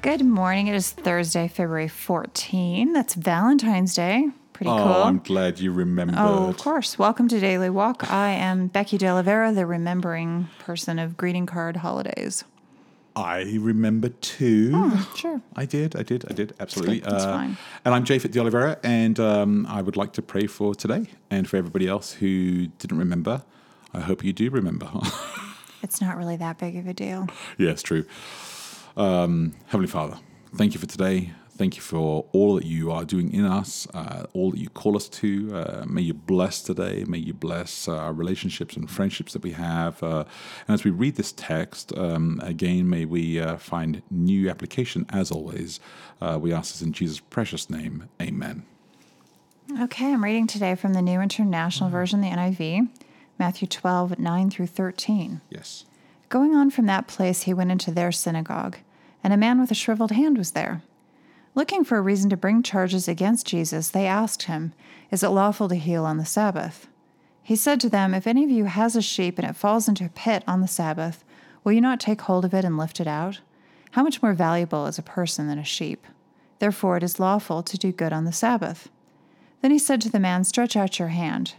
[0.00, 0.68] Good morning.
[0.68, 2.92] It is Thursday, February 14.
[2.92, 4.28] That's Valentine's Day.
[4.52, 4.78] Pretty cool.
[4.78, 6.16] Oh, I'm glad you remembered.
[6.18, 6.98] Oh, of course.
[6.98, 8.10] Welcome to Daily Walk.
[8.10, 12.44] I am Becky De Oliveira, the remembering person of greeting card holidays.
[13.16, 14.70] I remember too.
[14.72, 15.40] Oh, sure.
[15.56, 17.00] I did, I did, I did, absolutely.
[17.00, 17.56] that's fine.
[17.84, 21.48] And I'm Japhet De Oliveira, and um, I would like to pray for today and
[21.48, 23.42] for everybody else who didn't remember.
[23.92, 24.88] I hope you do remember.
[25.80, 27.28] It's not really that big of a deal.
[27.56, 28.04] yes, true.
[28.98, 30.18] Um, Heavenly Father,
[30.56, 31.32] thank you for today.
[31.56, 34.96] Thank you for all that you are doing in us, uh, all that you call
[34.96, 35.54] us to.
[35.54, 37.04] Uh, may you bless today.
[37.06, 40.02] May you bless uh, our relationships and friendships that we have.
[40.02, 40.24] Uh,
[40.66, 45.30] and as we read this text, um, again, may we uh, find new application as
[45.30, 45.78] always.
[46.20, 48.08] Uh, we ask this in Jesus' precious name.
[48.20, 48.64] Amen.
[49.80, 52.88] Okay, I'm reading today from the New International Version, the NIV,
[53.38, 55.40] Matthew 12, 9 through 13.
[55.50, 55.84] Yes.
[56.28, 58.78] Going on from that place, he went into their synagogue,
[59.22, 60.82] and a man with a shriveled hand was there.
[61.54, 64.72] Looking for a reason to bring charges against Jesus, they asked him,
[65.10, 66.86] Is it lawful to heal on the Sabbath?
[67.42, 70.04] He said to them, If any of you has a sheep and it falls into
[70.04, 71.24] a pit on the Sabbath,
[71.64, 73.40] will you not take hold of it and lift it out?
[73.92, 76.06] How much more valuable is a person than a sheep?
[76.58, 78.88] Therefore, it is lawful to do good on the Sabbath.
[79.62, 81.54] Then he said to the man, Stretch out your hand.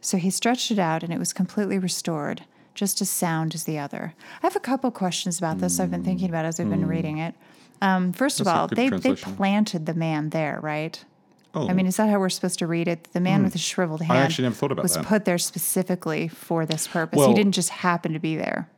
[0.00, 3.78] So he stretched it out, and it was completely restored, just as sound as the
[3.78, 4.14] other.
[4.42, 7.18] I have a couple questions about this I've been thinking about as I've been reading
[7.18, 7.34] it.
[7.80, 11.04] Um, first of That's a all, they, they planted the man there, right?
[11.54, 13.08] Oh, I mean, is that how we're supposed to read it?
[13.12, 15.04] The man with the shriveled hand actually never thought about was that.
[15.04, 17.18] put there specifically for this purpose.
[17.18, 18.68] Well- he didn't just happen to be there.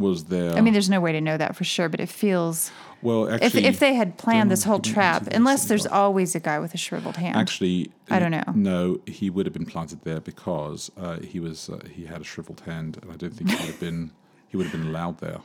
[0.00, 0.54] Was there?
[0.54, 2.70] I mean, there's no way to know that for sure, but it feels
[3.02, 6.58] well, if actually, if they had planned this whole trap, unless there's always a guy
[6.58, 7.36] with a shriveled hand.
[7.36, 8.44] Actually, I don't know.
[8.54, 12.24] No, he would have been planted there because uh, he was uh, he had a
[12.24, 14.12] shriveled hand, and I don't think he would have been
[14.48, 15.40] he would have been allowed there.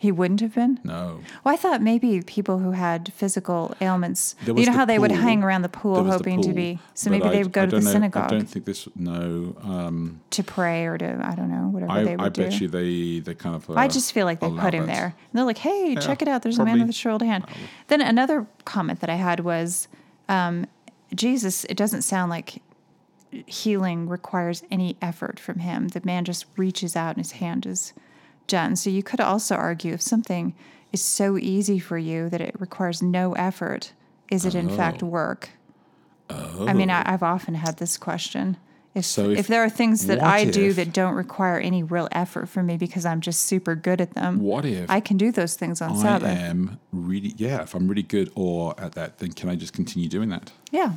[0.00, 0.78] He wouldn't have been.
[0.84, 5.10] No, Well, I thought maybe people who had physical ailments, you know how they would
[5.10, 6.78] hang around the pool was the hoping to be.
[6.94, 8.86] So maybe I- they would go to the know- I don't think this.
[8.94, 12.42] No, um, to pray or to I don't know whatever I, they would I do.
[12.44, 13.68] bet you they they kind of.
[13.68, 14.94] Uh, I just feel like they put him that.
[14.94, 15.04] there.
[15.06, 16.42] And they're like, hey, check it out.
[16.42, 17.44] There's a man with a shriveled hand.
[17.88, 19.88] Then another comment that I had was
[20.28, 20.66] um,
[21.14, 22.62] Jesus, it doesn't sound like
[23.46, 25.88] healing requires any effort from him.
[25.88, 27.92] The man just reaches out and his hand is
[28.48, 28.76] done.
[28.76, 30.54] So you could also argue if something
[30.92, 33.92] is so easy for you that it requires no effort,
[34.30, 34.76] is it in oh.
[34.76, 35.50] fact work?
[36.30, 36.66] Oh.
[36.66, 38.56] I mean, I, I've often had this question.
[38.94, 42.08] If, So if, if- there are things that I do that don't require any real
[42.12, 45.30] effort for me because I'm just super good at them, What if I can do
[45.30, 46.28] those things on I Sabbath.
[46.28, 47.62] am really yeah?
[47.62, 50.52] If I'm really good or at that, then can I just continue doing that?
[50.70, 50.92] Yeah.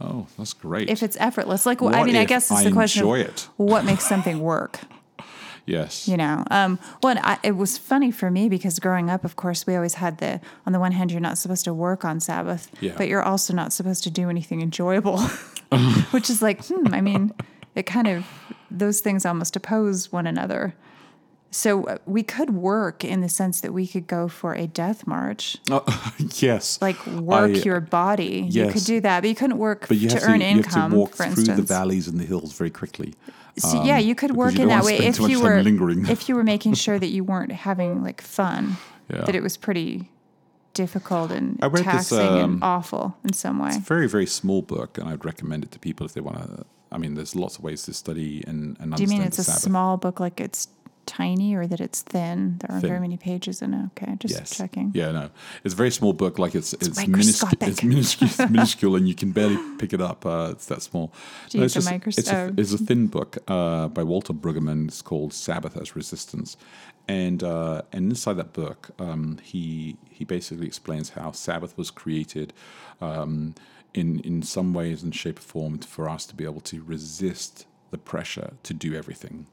[0.00, 0.90] Oh, that's great.
[0.90, 1.64] If it's effortless.
[1.64, 3.48] Like, I mean, I guess it's I the question of it?
[3.56, 4.80] what makes something work,
[5.66, 6.44] yes, you know?
[6.50, 9.94] Um, well, I, it was funny for me because growing up, of course, we always
[9.94, 12.94] had the, on the one hand, you're not supposed to work on Sabbath, Yeah.
[12.96, 15.18] but you're also not supposed to do anything enjoyable,
[16.10, 17.32] which is like, hmm, I mean,
[17.74, 18.24] it kind of,
[18.70, 20.74] those things almost oppose one another.
[21.54, 25.06] So uh, we could work in the sense that we could go for a death
[25.06, 25.84] march, Oh,
[26.36, 26.80] yes.
[26.80, 28.46] like work I- your body.
[28.48, 28.54] Yes.
[28.66, 30.62] You could do that, but you couldn't work But you to have earn to, you
[30.62, 31.56] have to walk for through instance.
[31.60, 33.12] the valleys and the hills very quickly.
[33.58, 36.06] So, yeah, you could work you in that way if you were lingering.
[36.06, 38.76] if you were making sure that you weren't having like fun,
[39.12, 39.24] Yeah.
[39.26, 40.08] that it was pretty
[40.72, 43.68] difficult and read this, taxing um, and awful in some way.
[43.68, 46.38] It's a very very small book, and I'd recommend it to people if they want
[46.38, 46.64] to.
[46.90, 49.38] I mean, there's lots of ways to study and, and Do you understand mean it's
[49.38, 49.62] a Sabbath.
[49.62, 50.68] small book, like it's
[51.16, 52.56] tiny, or that it's thin?
[52.58, 52.90] There aren't Thin.
[52.90, 53.84] very many pages in it.
[53.96, 54.56] Okay, just Yes.
[54.56, 54.92] checking.
[54.94, 55.24] Yeah, no,
[55.64, 56.38] it's a very small book.
[56.38, 57.52] Like it's it's, minuscule.
[57.60, 60.24] It's minuscule, it's minuscule, and you can barely pick it up.
[60.24, 61.12] Uh, it's that small.
[61.50, 64.32] Do you it's a just- micros- It's a, it's a thin book uh, by Walter
[64.32, 64.88] Brueggemann.
[64.88, 66.56] It's called Sabbath as Resistance,
[67.08, 72.52] and uh, and inside that book, um, he he basically explains how Sabbath was created.
[73.00, 73.54] Um,
[73.94, 77.66] in, in some ways and shape or form for us to be able to resist
[77.92, 79.46] the pressure to do everything.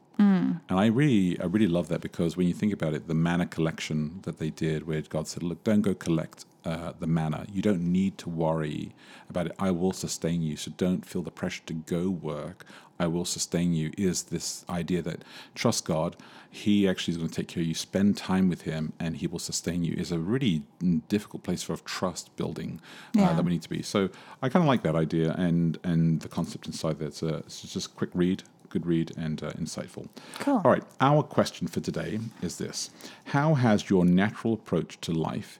[0.68, 3.46] And I really, I really love that because when you think about it, the manna
[3.46, 7.46] collection that they did, where God said, "Look, don't go collect uh, the manna.
[7.52, 8.92] You don't need to worry
[9.28, 9.52] about it.
[9.58, 10.56] I will sustain you.
[10.56, 12.64] So don't feel the pressure to go work.
[12.98, 15.22] I will sustain you." Is this idea that
[15.54, 16.16] trust God?
[16.50, 17.74] He actually is going to take care of you.
[17.74, 19.94] Spend time with Him, and He will sustain you.
[19.96, 20.62] Is a really
[21.08, 22.80] difficult place for trust building
[23.16, 23.32] uh, Yeah.
[23.34, 23.82] that we need to be.
[23.82, 24.08] So
[24.42, 27.08] I kind of like that idea and and the concept inside there.
[27.08, 30.08] It's, a, it's just a quick read, good read, and uh, insightful.
[30.40, 30.60] Cool.
[30.64, 32.90] All right, our question for today is this:
[33.26, 35.58] How has your natural approach to life,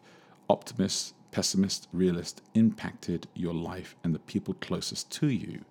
[0.51, 5.65] optimist, pessimist, realist, impacted your life and the people closest to you?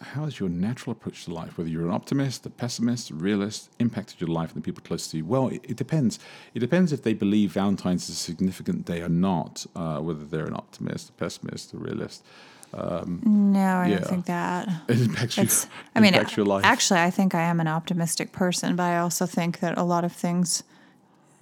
[0.00, 3.68] How has your natural approach to life, whether you're an optimist, a pessimist, a realist,
[3.80, 5.24] impacted your life and the people close to you?
[5.24, 6.20] Well, it, it depends.
[6.54, 10.46] It depends if they believe Valentine's is a significant day or not, uh, whether they're
[10.46, 12.24] an optimist, a pessimist, a realist.
[12.72, 13.94] No, I Yeah.
[13.98, 14.68] don't think that.
[14.88, 15.48] It impacts you.
[15.96, 16.64] I mean, impacts your life.
[16.64, 20.04] actually, I think I am an optimistic person, but I also think that a lot
[20.04, 20.62] of things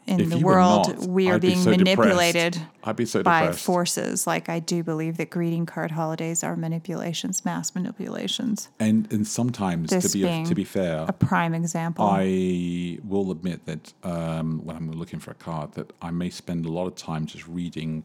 [0.07, 2.61] in If the world, not, we are be being so manipulated
[3.07, 4.27] so by forces.
[4.27, 8.69] Like, I do believe that greeting card holidays are manipulations, mass manipulations.
[8.79, 12.05] And and sometimes This to be being to be fair, A prime example.
[12.05, 16.67] I will admit that um, when I'm looking for a card, that I may spend
[16.67, 18.05] a lot of time just reading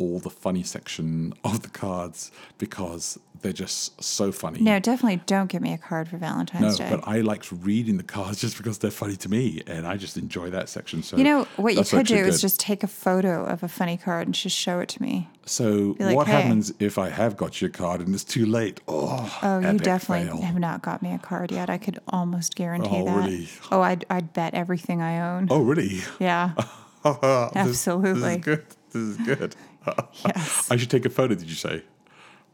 [0.00, 4.60] all the funny section of the cards because they're just so funny.
[4.60, 6.84] no, definitely don't give me a card for Valentine's Day.
[6.84, 6.96] No, Day.
[6.96, 10.18] but I like reading the cards just because they're funny to me, and I just
[10.18, 11.02] enjoy that section.
[11.02, 13.68] So you know, what you could do actually is just take a photo of a
[13.68, 15.28] funny card and just show it to me.
[15.46, 18.80] So like, what "Hey." happens if I have got your card and it's too late?
[18.88, 20.42] Oh, Oh, you definitely fail.
[20.42, 21.70] have not got me a card yet.
[21.70, 23.24] I could almost guarantee Oh, that.
[23.26, 23.48] really?
[23.72, 25.48] Oh, I'd, I'd bet everything I own.
[25.50, 26.00] Oh, really?
[26.18, 26.52] Yeah.
[27.02, 27.16] This-
[27.56, 28.36] Absolutely.
[28.36, 28.66] This is good.
[28.92, 29.56] This is good.
[30.26, 30.70] yes.
[30.70, 31.34] I should take a photo.
[31.34, 31.82] Did you say?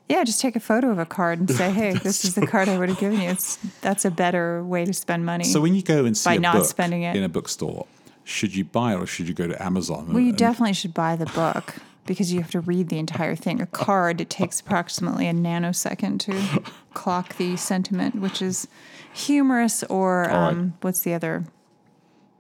[0.09, 2.69] Yeah, just take a photo of a card and say, "Hey, this is the card
[2.69, 5.45] I would have given you." It's that's a better way to spend money.
[5.45, 7.17] So when you go and see By a not book spending it.
[7.17, 7.87] in a bookstore,
[8.23, 10.09] should you buy it or should you go to Amazon?
[10.13, 11.75] well, you and- definitely should buy the book
[12.07, 13.61] because you have to read the entire thing.
[13.61, 16.63] A card it takes approximately a nanosecond to
[16.95, 18.69] clock the sentiment, which is
[19.13, 20.33] humorous or right.
[20.33, 21.47] um, what's the other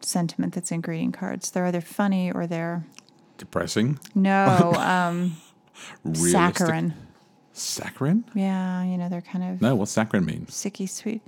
[0.00, 1.50] sentiment that's in greeting cards?
[1.50, 2.84] They're either funny or they're
[3.38, 5.36] depressing, no um,
[6.04, 6.32] realistic.
[6.32, 6.94] saccharine.
[7.54, 8.24] Saccharin?
[8.34, 10.46] Yeah, you know they're kind of No, what's saccharin mean?
[10.46, 11.22] sicky sweet.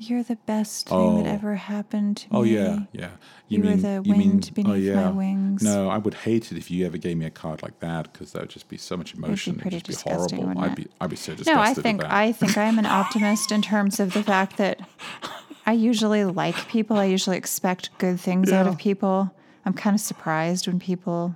[0.00, 1.22] You're the best thing Oh.
[1.22, 2.56] that ever happened to Oh me.
[2.58, 3.10] Oh, yeah, yeah.
[3.48, 5.62] You mean were the wind beneath my wings.
[5.62, 8.30] No, I would hate it if you ever gave me a card like that because
[8.32, 9.56] that would just be so much emotion.
[9.56, 10.56] pretty It'd just be horrible.
[10.58, 11.54] I'd be, I'd be so disgusted.
[11.56, 12.04] No, I think.
[12.04, 14.80] I think I am an optimist in terms of the fact that
[15.66, 16.96] I usually like people.
[16.96, 19.34] I usually expect good things out of people.
[19.64, 21.34] I'm kind of surprised when people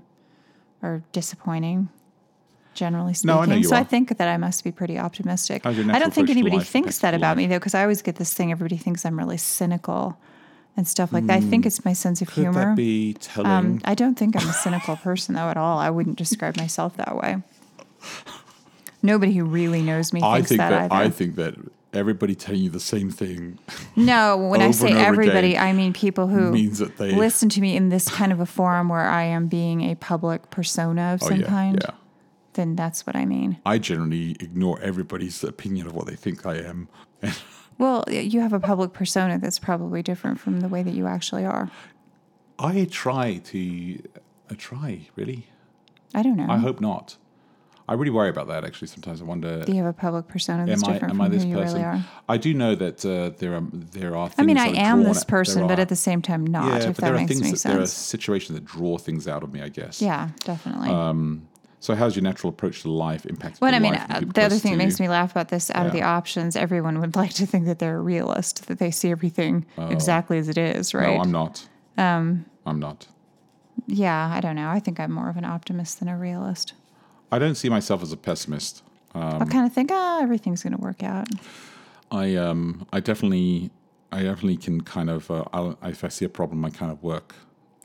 [0.82, 1.88] are disappointing.
[2.74, 5.66] Generally speaking, No, I know you so I think that I must be pretty optimistic.
[5.66, 7.36] I don't think anybody thinks that about life?
[7.36, 8.50] me though, because I always get this thing.
[8.50, 10.16] Everybody thinks I'm really cynical
[10.74, 11.36] and stuff like that.
[11.36, 12.34] I think it's my sense of Hmm.
[12.34, 12.64] Could humor.
[12.70, 13.50] that be telling?
[13.50, 15.78] Um, I don't think I'm a cynical person though at all.
[15.78, 17.42] I wouldn't describe myself that way.
[19.02, 21.04] Nobody who really knows me I thinks think that, that, either.
[21.04, 21.54] I think that
[21.92, 23.58] everybody telling you the same thing
[23.96, 27.76] no, when I say everybody, I mean people who means that they listen to me
[27.76, 31.28] in this kind of a forum where I am being a public persona of Oh
[31.28, 31.78] some yeah, kind.
[31.82, 31.94] yeah.
[32.54, 33.58] Then that's what I mean.
[33.64, 36.88] I generally ignore everybody's opinion of what they think I am.
[37.78, 41.44] Well, you have a public persona that's probably different from the way that you actually
[41.44, 41.70] are.
[42.58, 44.02] I try to,
[44.50, 45.46] I try really.
[46.14, 46.46] I don't know.
[46.48, 47.16] I hope not.
[47.88, 48.64] I really worry about that.
[48.64, 49.64] Actually, sometimes I wonder.
[49.64, 51.48] Do you have a public persona that's Am I different am from I this who
[51.50, 51.74] you person?
[51.74, 52.04] really are?
[52.28, 54.28] I do know that uh, there are there are.
[54.28, 56.76] Things I mean, I am this person, but are- at the same time not, yeah,
[56.76, 59.26] if but that there are makes things any that there are situations that draw things
[59.26, 59.62] out of me.
[59.62, 60.00] I guess.
[60.00, 60.90] Yeah, definitely.
[61.80, 63.60] So, how's your natural approach to life impacted?
[63.60, 65.92] Well, I mean, uh, the other thing that makes me laugh about this out of
[65.92, 69.66] the options, everyone would like to think that they're a realist, that they see everything
[69.90, 71.08] exactly as it is, right?
[71.08, 71.14] Oh.
[71.16, 71.68] No, I'm not.
[71.98, 73.08] Um, I'm not.
[73.88, 74.68] yeah, I don't know.
[74.68, 76.74] I think I'm more of an optimist than a realist.
[77.32, 78.82] I don't see myself as a pessimist.
[79.14, 81.28] I kind of think, ah, everything's going to work out.
[82.10, 83.70] I um I definitely
[84.10, 87.34] I definitely can kind of uh, if I see a problem I kind of work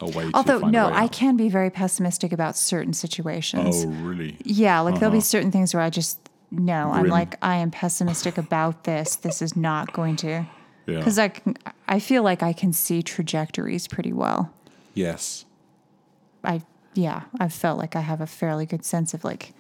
[0.01, 3.83] a way Although, to find a no, I can be very pessimistic about certain situations.
[3.85, 4.37] Oh really?
[4.43, 6.19] Yeah, like there'll be certain things where I just,
[6.51, 9.15] no, I'm like, I am pessimistic about this.
[9.15, 10.45] This is not going to,
[10.85, 10.97] Yeah.
[10.99, 14.53] because I, can, I feel like I can see trajectories pretty well.
[14.93, 15.45] yes.
[16.43, 16.61] I
[16.97, 19.53] yeah, I've felt like I have a fairly good sense of like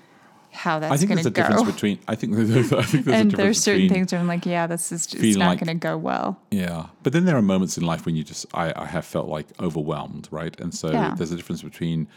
[0.51, 1.41] how that's going to go.
[1.43, 3.61] I think there's a difference between I think there's, I think there's a and there's
[3.61, 5.97] certain things where I'm like, yeah, this is it's feeling not like- going to go
[5.97, 6.39] well.
[6.51, 9.27] Yeah, but then there are moments in life when you just I, I have felt
[9.27, 10.59] like overwhelmed, right?
[10.59, 11.13] And so Yeah.
[11.15, 12.07] there's a difference between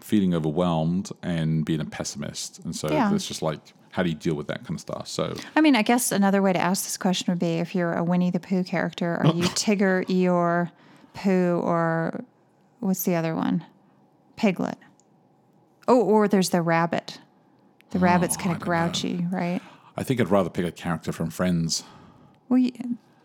[0.00, 2.60] feeling overwhelmed and being a pessimist.
[2.64, 3.08] And so Yeah.
[3.10, 3.60] there's just like
[3.92, 5.08] how do you deal with that kind of stuff?
[5.08, 7.94] So I mean, I guess another way to ask this question would be if you're
[7.94, 10.70] a Winnie the Pooh character, are you Tigger, Eeyore,
[11.14, 12.22] Pooh, or
[12.78, 13.64] what's the other one?
[14.40, 14.78] Piglet.
[15.86, 17.18] Oh, or there's the rabbit.
[17.90, 19.60] The oh, rabbit's kind of grouchy, right?
[19.98, 21.84] I think I'd rather pick a character from Friends.
[22.48, 22.72] Well, you,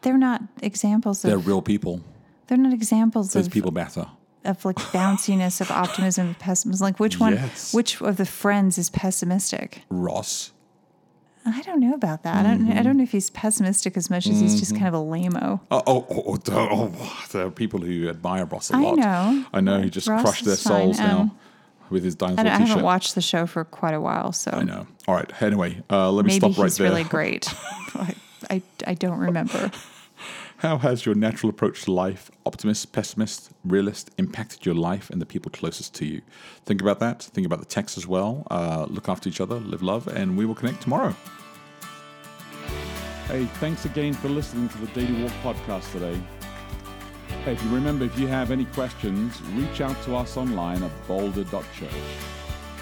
[0.01, 2.01] they're not examples They're of real people.
[2.47, 4.07] they're not examples Those of people matter.
[4.43, 6.83] of like bounciness, of optimism, of pessimism.
[6.83, 7.35] Like which one?
[7.35, 7.73] Yes.
[7.73, 9.83] Which of the friends is pessimistic?
[9.89, 10.51] Ross.
[11.47, 12.37] I don't know about that.
[12.37, 12.71] I don't.
[12.71, 15.59] I don't know if he's pessimistic as much as he's just kind of a lameo.
[15.69, 18.97] Oh, oh, oh, oh, oh, there are people who admire Ross a lot.
[18.97, 19.45] I know.
[19.53, 19.81] I know.
[19.81, 20.93] He just Ross crushed their fine.
[20.93, 21.37] souls now Um,
[21.91, 22.67] with his I, dinosaur I t-shirt.
[22.69, 24.87] haven't watched the show for quite a while, so I know.
[25.07, 25.29] All right.
[25.41, 26.89] Anyway, uh, let me maybe stop right he's there.
[26.89, 27.53] really great.
[27.93, 28.15] I,
[28.49, 29.69] I I don't remember.
[30.59, 35.25] How has your natural approach to life, optimist, pessimist, realist, impacted your life and the
[35.25, 36.21] people closest to you?
[36.65, 37.23] Think about that.
[37.23, 38.47] Think about the text as well.
[38.49, 41.13] Uh, look after each other, live love, and we will connect tomorrow.
[43.27, 46.17] Hey, thanks again for listening to the Daily Walk podcast today.
[47.43, 51.07] Hey, if you remember, if you have any questions, reach out to us online at
[51.07, 51.89] boulder.church.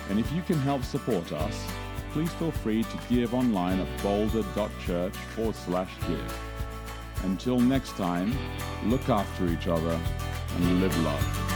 [0.09, 1.65] And if you can help support us,
[2.11, 6.52] please feel free to give online at boulder.church forward slash give.
[7.23, 8.37] Until next time,
[8.85, 9.99] look after each other
[10.55, 11.52] and live love.